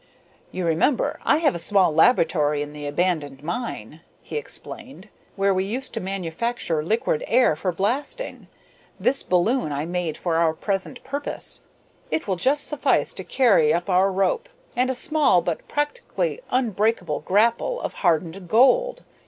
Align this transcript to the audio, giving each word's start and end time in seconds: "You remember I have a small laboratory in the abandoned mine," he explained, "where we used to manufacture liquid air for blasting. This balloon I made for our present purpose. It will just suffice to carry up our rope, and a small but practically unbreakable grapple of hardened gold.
"You 0.51 0.65
remember 0.65 1.19
I 1.23 1.37
have 1.37 1.53
a 1.53 1.59
small 1.59 1.93
laboratory 1.93 2.63
in 2.63 2.73
the 2.73 2.87
abandoned 2.87 3.43
mine," 3.43 4.01
he 4.23 4.35
explained, 4.35 5.09
"where 5.35 5.53
we 5.53 5.63
used 5.63 5.93
to 5.93 5.99
manufacture 5.99 6.83
liquid 6.83 7.23
air 7.27 7.55
for 7.55 7.71
blasting. 7.71 8.47
This 8.99 9.21
balloon 9.21 9.71
I 9.71 9.85
made 9.85 10.17
for 10.17 10.37
our 10.37 10.55
present 10.55 11.03
purpose. 11.03 11.61
It 12.09 12.27
will 12.27 12.35
just 12.35 12.65
suffice 12.65 13.13
to 13.13 13.23
carry 13.23 13.71
up 13.71 13.91
our 13.91 14.11
rope, 14.11 14.49
and 14.75 14.89
a 14.89 14.95
small 14.95 15.39
but 15.43 15.67
practically 15.67 16.41
unbreakable 16.49 17.19
grapple 17.19 17.79
of 17.79 17.93
hardened 18.01 18.47
gold. 18.49 19.03